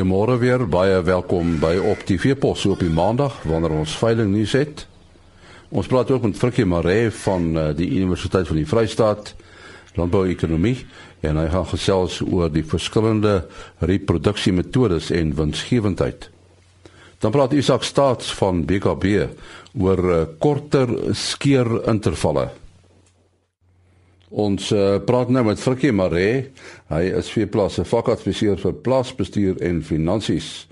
[0.00, 4.54] Goeiemôre weer, baie welkom by Op TV Pos op die Maandag wanneer ons veiling nuus
[4.56, 4.86] het.
[5.68, 9.34] Ons praat ook met Frikkie Maree van uh, die Universiteit van die Vrystaat
[10.00, 10.86] Landbouekonomie
[11.20, 13.42] en hy gaan gesels oor die verskillende
[13.84, 16.30] reproduksiemetodes en winsgewendheid.
[17.20, 19.28] Dan praat Isak Staats van BKB
[19.76, 22.48] oor uh, korter skeerintervalle.
[24.30, 26.50] Ons uh, praat nou met Frikkie Maree.
[26.86, 30.68] Hy is veeplaas se vakadviseur vir plaasbestuur en finansies.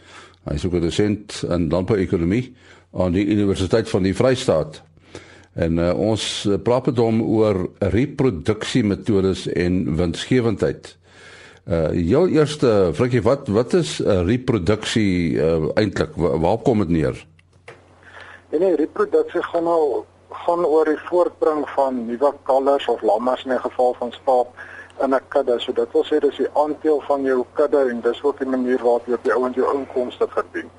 [0.46, 2.54] Hy is ook 'n dosent in landbouekonomie
[2.94, 4.82] aan die Universiteit van die Vrystaat.
[5.58, 10.95] En uh, ons praat met hom oor reproduksiemetodes en winsgewendheid.
[11.68, 16.14] Uh heel eerste Frikkie, wat wat is 'n uh, reproduksie uh, eintlik?
[16.14, 17.26] Waar, kom dit neer?
[18.50, 23.52] Nee, nee reproduksie gaan nou gaan oor die voortbring van nuwe kalvers of lammers in
[23.52, 24.48] 'n geval van skaap
[25.01, 25.60] in 'n kudde.
[25.60, 28.82] So dit wil sê dis die aandeel van jou kudde en dis ook die manier
[28.82, 30.71] waarop jy op jou ouens jou inkomste verdien.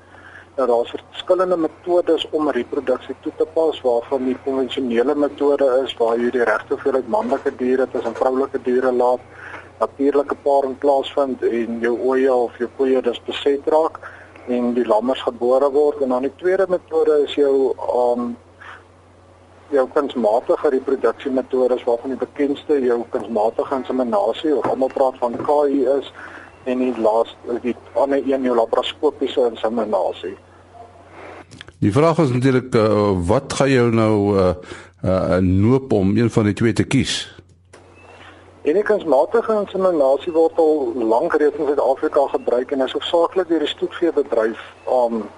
[0.56, 6.18] Nou daar's verskillende metodes om reproduksie toe te pas waarvan die konvensionele metode is waar
[6.18, 9.20] jy die regte hoeveelheid manlike diere tussen vroulike diere laat
[9.80, 14.00] natuurlike paring plaasvind en jou oeye of jou koeie dus beset raak
[14.46, 18.36] en die lammers gebore word en dan die tweede metode is jou um
[19.70, 26.12] jou kunsmatige reproduksiemetodes waarvan die bekendste jou kunsmatige inseminasie of almal praat van KI is
[26.64, 30.36] en die laaste die ander een jou laparoskopiese inseminasie.
[31.80, 34.54] Die vraag is natuurlik uh, wat gaan jou nou uh,
[35.04, 37.22] uh, noop om een van die twee te kies?
[38.62, 43.64] En die kunsmatige inseminasie word al lank reeds in Suid-Afrika gebruik en is hoofsaaklik deur
[43.64, 45.28] die stoetveebedryf om um,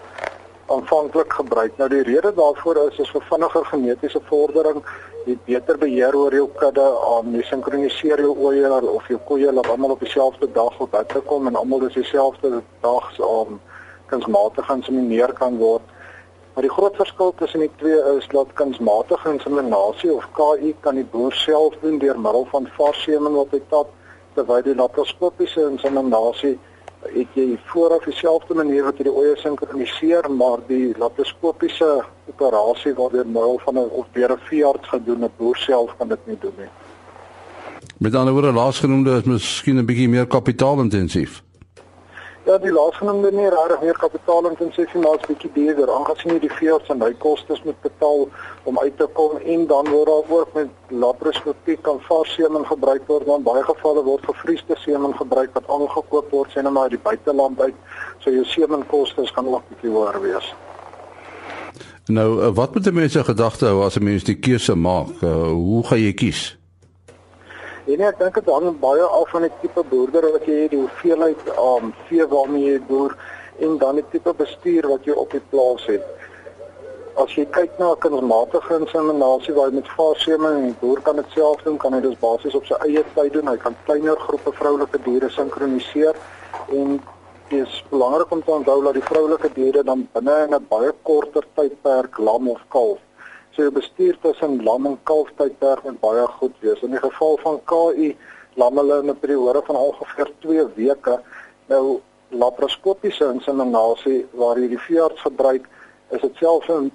[0.73, 1.77] aanvanklik gebruik.
[1.77, 4.83] Nou die rede daarvoor is is vir vinniger genetiese vordering,
[5.27, 6.85] jy beter beheer oor jou kudde,
[7.15, 11.17] aan jy sinkroniseer jou oeye of jou koeie laat almal op dieselfde dag op uit
[11.27, 13.61] kom en almal dis dieselfde dag om
[14.13, 15.83] kunsmatig insemineer kan word.
[16.55, 21.07] Maar die groot verskil tussen die twee is dat kunsmatige inseminasie of KI kan die
[21.15, 23.95] boer self doen deur middel van vars semen wat hy tap
[24.37, 26.59] terwyl die laparoskopiese inseminasie
[27.03, 33.13] het jy vooraf dieselfde manier wat jy die oeye sinkroniseer, maar die laparoskopiese operasie word
[33.13, 36.39] deur middel van 'n of deur 'n veearts gedoen, 'n boer self kan dit nie
[36.41, 36.71] doen nie.
[37.99, 41.43] Met ander woorde, laasgenoemde is miskien 'n bietjie meer kapitaalintensief.
[42.45, 46.89] Ja, die laasgenoemde nie regtig meer kapitaalintensief maar 'n bietjie duurder aangesien jy die veearts
[46.91, 48.29] en hy kostes moet betaal
[48.65, 53.03] om uit te kom en dan word daar ook met laparoskopie kan vars semen gebruik
[53.07, 57.03] word, want baie gevalle word gevriesde semen gebruik wat aangekoop word sien maar uit die
[57.03, 57.75] buiteland uit,
[58.19, 60.55] so jou semenkostes kan ook bietjie hoër wees.
[62.07, 65.23] Nou, eh, wat moet mense gedagte hou as 'n mens die keuse maak?
[65.23, 66.62] Uh, hoe gaan jy kies?
[67.91, 70.79] En ek dink dit hang baie af van die tipe boerdery wat jy het, die
[70.79, 73.17] hoeveelheid um vee waarmee jy boer
[73.59, 76.05] en dan die tipe bestuur wat jy op die plaas het.
[77.19, 81.35] As jy kyk na kunsmatige inseminasie waar jy met vaarsemen en die boer kan dit
[81.35, 83.51] self doen, kan hy dus basies op sy eie tyd doen.
[83.51, 86.23] Hy kan kleiner groepe vroulike diere sinkroniseer
[86.71, 87.01] en
[87.51, 91.45] dit is belangrik om te onthou dat die vroulike diere dan binne 'n baie korter
[91.59, 93.03] tydperk lam of kalf
[93.53, 96.81] So jou bestuur tussen lam en kalf tydperk moet baie goed wees.
[96.83, 98.17] In die geval van KI
[98.57, 101.21] lam hulle in 'n periode van ongeveer 2 weke.
[101.69, 105.69] Nou laparoskopiese inseminasie waar jy die veearts gebruik,
[106.11, 106.93] is dit selfs 'n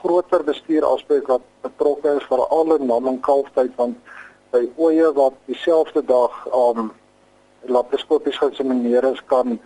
[0.00, 3.96] groter bestuur aspek wat betrokke is vir al die lam en kalf tyd want
[4.50, 6.92] by oeye wat dieselfde dag um
[7.68, 9.58] laparoskopies geïnsemineer is kan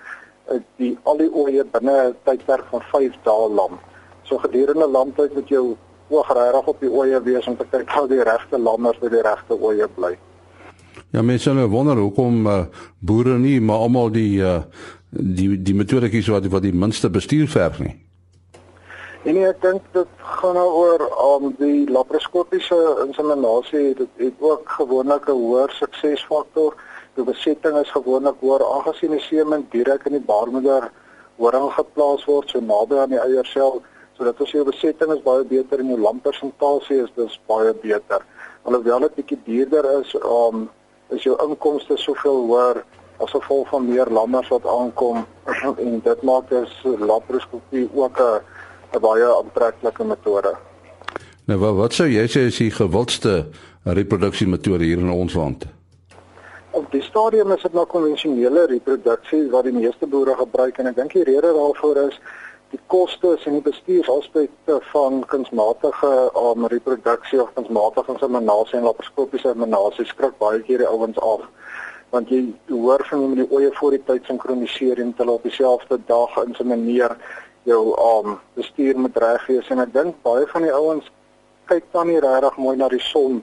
[0.51, 3.79] uh, die al die oeye binne 'n tydperk van 5 dae lam.
[4.23, 5.77] So gedurende lamtyd moet jou
[6.09, 9.23] oog regtig op die oeye wees om te kyk hoe die regte lammers by die
[9.25, 10.15] regte oeye bly.
[11.15, 12.65] Ja, mense nou wonder hoekom uh,
[12.99, 14.63] boere nie maar almal die uh,
[15.11, 17.95] die die metode kies wat wat die minste bestuur verg nie.
[19.25, 24.43] En nee, ek dink dit gaan nou oor om um, die laparoskopiese inseminasie dit het
[24.45, 26.75] ook gewoonlik 'n hoër suksesfaktor.
[27.15, 30.91] Die besetting is gewoonlik hoër aangesien die semen direk in die baarmoeder
[31.37, 33.23] horing geplaas word so naby aan die
[34.15, 38.23] eiersel sodat as jou besetting is baie beter en jou lamppersentasie is dus baie beter.
[38.65, 40.69] Alhoewel dit bietjie duurder is, um
[41.11, 42.85] is jou inkomste soveel hoër
[43.21, 45.25] as gevolg van meer lammers wat aankom
[45.85, 48.41] en dit maak dus laparoskopie ook 'n
[48.95, 50.55] 'n baie aantreklike metode.
[51.47, 53.47] Nou wat wat sou jy sê is die gewildste
[53.85, 55.67] reproduksiemetode hier in ons land?
[56.71, 60.97] Op die stadium is dit nou konvensionele reproduksie wat die meeste boere gebruik en ek
[60.97, 62.19] dink die rede daarvoor is
[62.71, 70.07] die kostes en die bestuursaspekte van kunsmatige um, reproduksie of kunsmatige inseminasie en laparoskopiese inseminasie
[70.11, 71.45] skrik baie keer die ouens af.
[72.15, 75.99] want jy hoor van hoe die oeye voor die tyd sinkroniseer en hulle op dieselfde
[76.07, 77.17] dag in 'n manier
[77.65, 81.11] jou um bestuur met reg wees en ek dink baie van die ouens
[81.71, 83.43] kyk dan nie regtig mooi na die son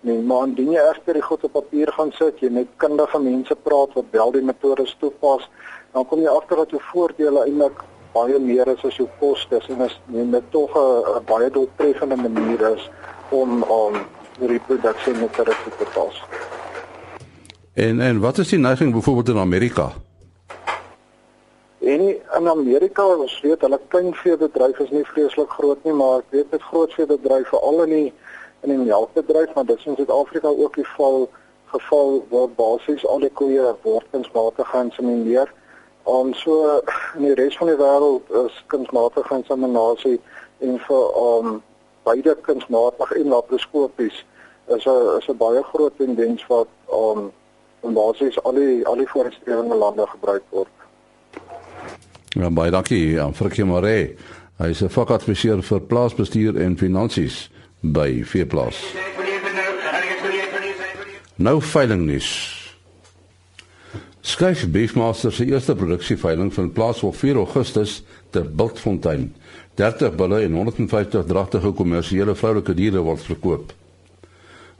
[0.00, 3.54] nie maar indien jy egter die goed op papier gaan sit jy met kundige mense
[3.68, 5.48] praat wat wel die metodes toepas
[5.92, 7.84] dan kom jy agter dat jou voordele eintlik
[8.18, 12.90] baie meer is as jou kostes en is net tog 'n baie doeltreffende manier is
[13.30, 13.94] om om
[14.40, 16.22] reproduksie met te toepas.
[17.74, 19.92] En en wat is die neiging byvoorbeeld in Amerika?
[21.78, 22.00] En
[22.38, 26.62] in Amerika, ons weet hulle kleinveebedryf is nie vreeslik groot nie, maar ek weet dit
[26.62, 28.12] groot veebedryf veral in die
[28.66, 31.28] in die melkbedryf, maar dit is in Suid-Afrika ook die geval
[31.68, 35.52] geval waar basies al die koeie wortensmatig geïnsemineer.
[36.08, 36.80] En so
[37.16, 40.16] in die res van die wêreld is kunsmatige inseminasie
[40.64, 41.58] en vir um
[42.08, 44.24] beide kunsmatig en laparoskopies
[44.76, 47.32] is 'n is 'n baie groot tendens wat um
[47.82, 50.74] en basies al die al die voorstrewende lande gebruik word.
[52.28, 54.16] Ja, baie dankie aan Frikkie Maree.
[54.58, 57.50] Hy is 'n vakadviseur vir plaasbestuur en finansies
[57.80, 58.94] by Veeplaas.
[61.36, 62.57] Nou veilingnuus.
[64.28, 69.34] Skryf Beefmaster se eerste produksieveiling van plaas op 4 Augustus te Bultfontein.
[69.74, 73.72] 30 bulle en 150 dragtige kommersiële vroulike diere word verkoop.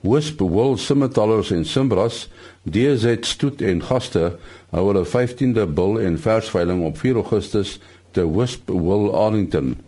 [0.04, 2.26] Wisp Wool Simmetallers en Simbras,
[2.62, 4.26] DZ Stoet en gaste
[4.74, 7.78] hou hulle 15de bil en versveiling op 4 Augustus
[8.12, 9.78] te Wisp Wool Arlington.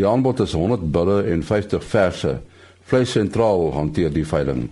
[0.00, 2.38] Die aanbod is 100 bulle en 50 verse.
[2.88, 4.70] Vleis sentraal hanteer die veiling.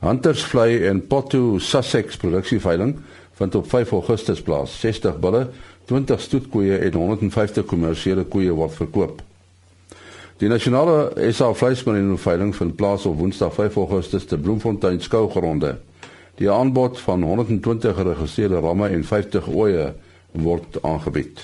[0.00, 2.94] Hunters Vlei en Potto Sussex produksieveiling
[3.40, 4.80] vind op 5 Augustus plaas.
[4.80, 5.46] 60 bulle,
[5.88, 9.22] 20 stoetkoeie en 150 kommersiële koeie word verkoop.
[10.40, 15.78] Die nasionale SA vleismarine veiling vind plaas op Woensdag 5 Augustus te Bloemfontein skougronde.
[16.40, 19.90] Die aanbod van 120 geregistreerde ramme en 50 oeye
[20.32, 21.40] word aangebied.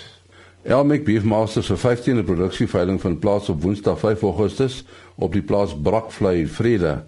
[0.64, 4.82] Elmic Beefmaster se 15de produksieveiling vind plaas op Woensdag 5 Augustus
[5.14, 7.02] op die plaas Brakvlei Vrede.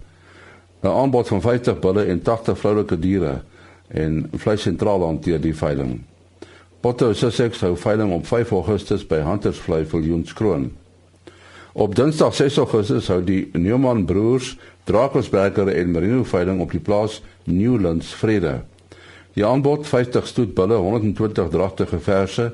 [0.81, 3.41] 'n Aanbod van 50 bulle en 80 vroulike diere
[3.89, 5.99] en vleis sentraal hanteer die veiling.
[6.79, 10.69] Potto Sussex hou veiling op 5 Augustus by Huntersvlei vir Jonskroon.
[11.73, 14.55] Op Dinsdag 6 Augustus hou die Neumann broers
[14.89, 18.61] Drakensberger en Merino veiling op die plaas Newlands Vrede.
[19.37, 22.49] Die aanbod 50 stoet bulle, 120 dragtige verse,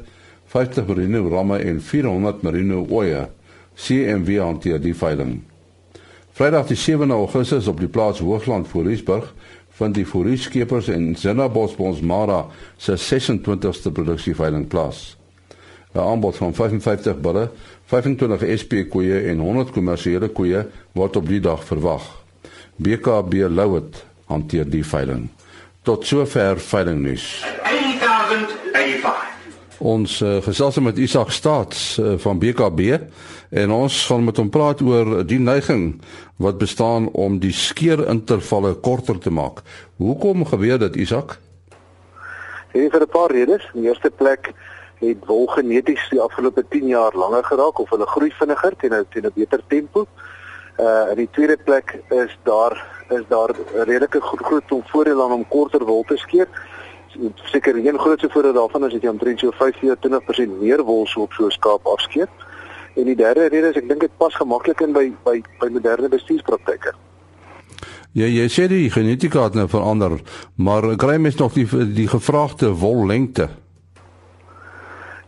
[0.52, 3.28] 50 merino ramme en 400 merino oeye.
[3.76, 5.40] CMW hanteer die veiling.
[6.36, 9.34] Vrydag die 7 Augustus op die plaas Hoogland voor Riesburg
[9.75, 12.45] vind die Forieskepers en Zinnabos Bonsmara
[12.77, 15.18] se 26ste produksieveiling plaas.
[15.95, 17.50] 'n Aanbod van 55 bulle,
[17.86, 22.04] 25 SP koeie en 100 kommersiële koeie word op die dag verwag.
[22.75, 25.30] BKB Louet hanteer die veiling.
[25.81, 27.65] Tot sover veilingnuus.
[29.75, 29.80] 8085.
[29.80, 33.00] Ons uh, gesels met Isak Staats uh, van BKB
[33.50, 36.01] en ons gaan met hom praat oor die neiging
[36.38, 39.62] wat bestaan om die skeerintervalle korter te maak.
[39.98, 41.39] Hoekom gebeur dit Isak?
[42.74, 43.63] Hier vir 'n paar redes.
[43.74, 44.54] In die eerste plek
[45.00, 49.06] het wol geneties die afgelope 10 jaar langer geraak of hulle groei vinniger teen 'n
[49.11, 50.07] teen 'n beter tempo.
[50.80, 52.76] Uh in die tweede plek is daar
[53.09, 56.47] is daar 'n redelike groot voordeel aan om korter wol te skeer.
[57.52, 61.34] Seker een grootste voordeel daarvan is dat jy omtrent so 5-20% meer wol so op
[61.34, 62.28] so 'n skaap afskeer.
[62.95, 66.10] En die derde rede is ek dink dit pas gemaklik in by by by moderne
[66.10, 66.94] bestuurspraktyke.
[68.12, 70.22] Ja, jy sê die genetika het nou verander,
[70.56, 73.50] maar kry mens nog die die gevraagde wollengte?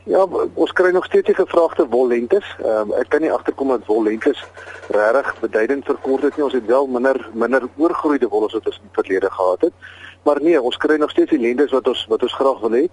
[0.08, 2.56] Ja, ons kry nog steeds die gevraagde wollengtes.
[2.64, 4.40] Ehm um, ek kan nie agterkom dat wollengtes
[4.96, 6.46] regtig beduidend verkort het nie.
[6.46, 9.74] Ons het wel minder minder oorgroeide wol as wat ons in die verlede gehad het.
[10.28, 12.84] Maar nee, ons kry nog steeds die lengtes wat ons wat ons graag wil hê.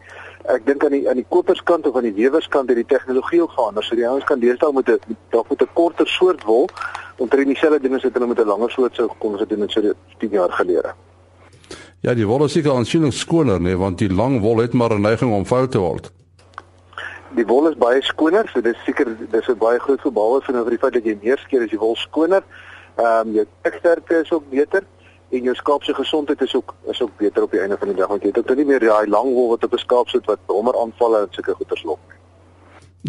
[0.54, 3.56] Ek dink aan die aan die koperskant of aan die wewerskant het die tegnologie ook
[3.56, 3.82] verander.
[3.82, 6.68] So die ouens kan deesdae met 'n dalk met 'n korter soort wol
[7.18, 9.80] omtrent dieselfde dinge sit hulle met 'n langer soort sou kon gedoen het so
[10.18, 10.94] 10 jaar gelede.
[12.00, 15.00] Ja, die wol is seker aansienlik skoner, nee, want die lang wol het maar 'n
[15.00, 16.12] neiging om vuil te word
[17.34, 20.70] die wol is baie skoner, so dis seker dis 'n baie groot verbaal van oor
[20.70, 22.42] die feit dat jy meer skeer as die wol skoner.
[22.96, 24.82] Ehm um, jou teksterkte is ook beter
[25.36, 27.96] en jou skaap se gesondheid is ook is ook beter op die einde van die
[27.96, 30.24] dag want jy het ook nie meer daai lang wol wat op 'n skaap sit
[30.26, 32.18] wat honger aanvalle en sulke goeters lok nie.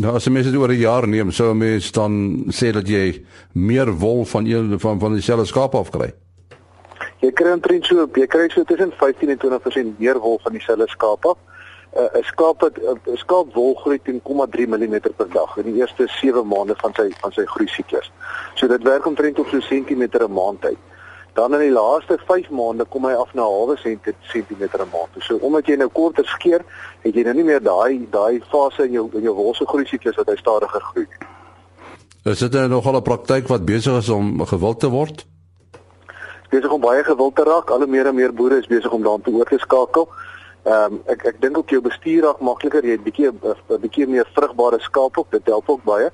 [0.03, 3.25] Nou as jy mens dit oor 'n jaar neem, sou mens dan sê dat jy
[3.53, 6.13] meer wol van een van van dieselfde skaap afkry.
[7.21, 10.87] Jy kry omtrent so, jy kry so tussen 15 en 20% meer wol van dieselfde
[10.87, 11.37] skaap af.
[11.95, 12.75] 'n uh, skaap wat
[13.07, 17.09] 'n skaap wol groei 10,3 mm per dag in die eerste 7 maande van sy
[17.21, 18.11] van sy groei siklus.
[18.55, 20.77] So dit werk omtrent op so 'n sentimeter 'n maand tyd.
[21.35, 23.75] Dan in die laaste 5 maande kom hy af na 'n halwe
[24.21, 25.11] sentimeter 'n maand.
[25.19, 26.61] So omdat jy nou korter skeer,
[27.03, 29.85] het jy nou nie meer daai daai fase in jou in jou wol se groei
[29.85, 31.07] siklus wat hy stadiger groei.
[32.23, 35.25] Is dit nou nogal 'n praktyk wat besig is om gewild te word?
[36.49, 37.69] Besig om baie gewild te raak.
[37.69, 40.07] Al hoe meer en meer boere is besig om daartoe oor te skakel.
[40.63, 42.85] Ehm um, ek ek dink ook jou bestuur raak makliker.
[42.85, 45.31] Jy het bietjie 'n bietjie meer vrugbare skaap op.
[45.31, 46.09] Dit help ook baie.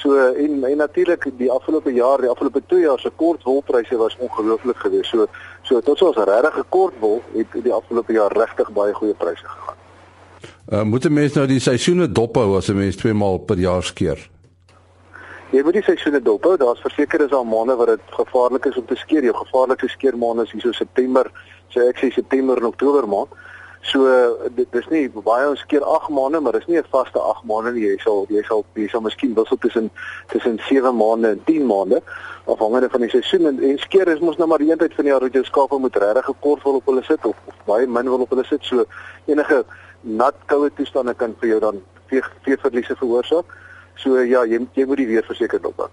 [0.00, 4.16] So en, en natuurlik die afgelope jaar, die afgelope 2 jaar se kort wolpryse was
[4.18, 5.10] ongelooflik geweest.
[5.12, 5.26] So
[5.62, 9.76] so tot ons regtig gekort wol het die afgelope jaar regtig baie goeie pryse gegaan.
[10.72, 13.58] Uh, moet 'n mens nou die seisoene dop hou as 'n mens twee maal per
[13.58, 14.30] jaar skeer?
[15.50, 16.56] Jy moet die seisoene dop hou.
[16.56, 19.22] Daar's verseker is daar maande wat dit gevaarlik is om te skeer.
[19.22, 21.30] Jou gevaarlikste skeermaande is hierso September,
[21.74, 23.28] sê ek sê September en Oktober maand.
[23.82, 24.04] So
[24.54, 27.72] dit dis nie baie ons keer 8 maande, maar dis nie 'n vaste 8 maande
[27.72, 27.86] nie.
[27.88, 29.90] Jy sal jy sal jy sal miskien wissel tussen
[30.28, 32.02] tussen 7 maande en 10 maande
[32.44, 35.12] afhangende van die seisoen en, en skeer is mos nou maar die eentheid van die
[35.12, 38.08] jaar wat jou skape moet regtig gekort wil op hulle sit of, of baie min
[38.08, 38.64] wil op hulle sit.
[38.64, 38.84] So
[39.26, 39.64] enige
[40.00, 41.82] nat koue toestande kan vir jou dan
[42.44, 43.56] veeverliese veroorsaak.
[43.96, 45.90] So ja, jy jy moet die weer verseker dop hou.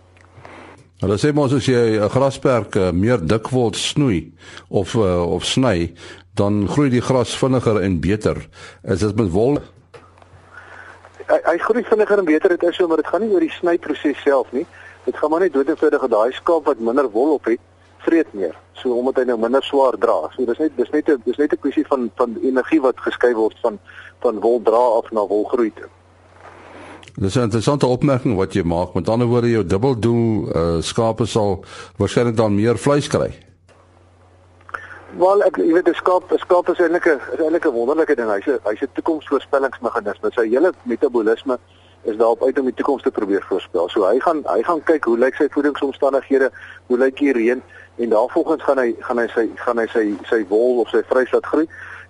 [0.98, 4.34] Hulle sê mos as jy 'n grasperk uh, meer dik wil snoei
[4.70, 5.94] of uh, of sny,
[6.34, 8.38] dan groei die gras vinniger en beter.
[8.82, 9.60] Is dit met wol?
[11.30, 13.54] Hy, hy groei vinniger en beter dit is so, maar dit gaan nie oor die
[13.60, 14.66] snyproses self nie.
[15.06, 17.62] Dit gaan maar net doodevoudig dat daai skaap wat minder wol op het,
[18.02, 18.58] vreet meer.
[18.82, 20.32] So omdat hy nou minder swaar dra.
[20.34, 23.36] So dis net dis net 'n dis net 'n kwessie van van energie wat geskei
[23.38, 23.78] word van
[24.26, 25.90] van wol dra af na wol groei toe.
[27.20, 28.94] Dis 'n interessante opmerking wat jy maak.
[28.94, 31.64] Met ander woorde, jou dubbeldoel uh, skape sal
[31.98, 33.34] waarskynlik dan meer vleis kry.
[35.18, 38.16] Wel ek jy weet 'n skaap 'n skaap is eintlik 'n is eintlik 'n wonderlike
[38.16, 38.30] ding.
[38.30, 40.32] Hy's 'n hy's 'n toekomsvoorspellingsmeganisme.
[40.32, 41.58] Sy hele metabolisme
[42.04, 43.90] is daarop uit om die toekoms te probeer voorspel.
[43.90, 46.52] So hy gaan hy gaan kyk hoe lyk sy voedingsomstandighede,
[46.88, 47.62] hoe lyk die reën
[47.96, 51.32] en daarvolgens gaan hy gaan hy sy gaan hy sy sy wol of sy vleis
[51.32, 51.68] laat groei.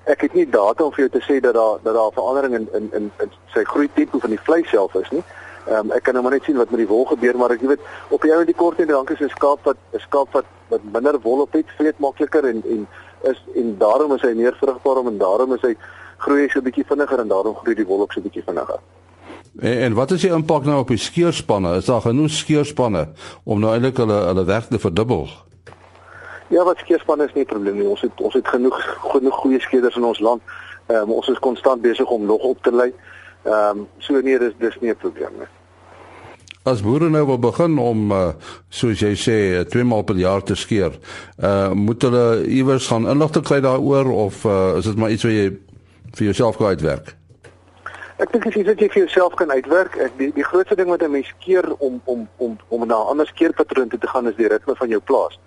[0.07, 2.67] Ek het nie data om vir jou te sê dat daar dat daar verandering in
[2.73, 5.23] in in, in sy groei tempo van die vleis self is nie.
[5.67, 7.61] Ehm um, ek kan nou maar net sien wat met die wol gebeur, maar ek
[7.61, 7.83] weet
[8.15, 10.45] op die ou en die kort en dankie is 'n skaap wat 'n skaap wat
[10.69, 12.87] wat minder wol op het, vreet makliker en en
[13.31, 15.75] is en daarom is hy meer vrugbaar en daarom is hy
[16.17, 18.43] groei hy so 'n bietjie vinniger en daarom groei die wol ook so 'n bietjie
[18.43, 18.79] vinniger.
[19.59, 21.75] En, en wat is die impak nou op die skeerspanne?
[21.75, 23.07] Is daar genoeg skeerspanne
[23.43, 25.27] om nou eintlik hulle hulle werk te verdubbel?
[26.47, 27.87] Ja, wat skeerspanne is nie 'n probleem nie.
[27.87, 30.41] Ons het ons het genoeg genoeg goeie skeerders in ons land.
[30.87, 32.93] Ehm um, ons is konstant besig om nog op te lei.
[33.43, 35.47] Ehm um, so nee, dis dis nie 'n probleem nie.
[36.63, 38.29] As boere nou wil begin om uh,
[38.69, 40.91] soos jy sê twee maal per jaar te skeer,
[41.43, 45.31] uh moet hulle iewers gaan inligting kry daaroor of uh, is dit maar iets wat
[45.31, 45.47] jy
[46.11, 47.15] vir jouself kan uitwerk?
[48.17, 51.03] Ek dink as jy dit vir jouself kan uitwerk, ek die die grootste ding wat
[51.03, 54.47] 'n mens keer om om om om na 'n ander skeerpatroon te gaan is die
[54.47, 55.39] ritme van jou plaas.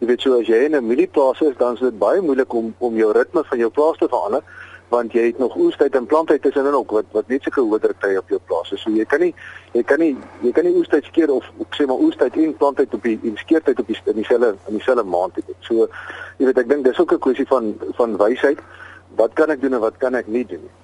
[0.00, 2.74] Jy weet so as jy in 'n mielieplaas is, dan is dit baie moeilik om
[2.78, 4.42] om jou ritme van jou plaas te verander
[4.90, 7.98] want jy het nog oestyd en planttyd tussenin ook wat wat net so hoë druk
[8.02, 8.72] kry op jou plaas.
[8.74, 9.30] So jy kan nie
[9.72, 12.94] jy kan nie jy kan nie oestyd skeer of ek sê maar oestyd en planttyd
[12.98, 15.56] op die en skeertyd op die in dieselfde in dieselfde maand hê.
[15.68, 15.86] So
[16.38, 18.58] jy weet ek dink dis ook 'n kwessie van van wysheid.
[19.16, 20.74] Wat kan ek doen en wat kan ek nie doen nie?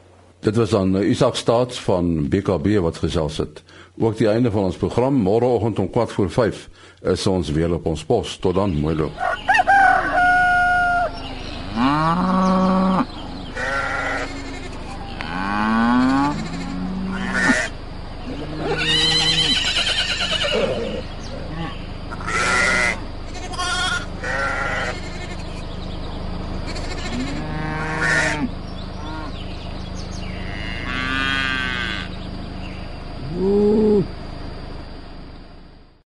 [0.40, 3.62] Dit was dan uh, Isak Staats van BKB wat gesels het.
[3.98, 6.68] Ook die einde van ons program môreoggend om 4 voor 5
[7.02, 8.36] is ons weer op ons pos.
[8.38, 9.55] Tot dan, mooi loop.